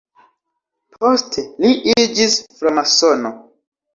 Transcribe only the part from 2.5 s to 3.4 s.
framasono.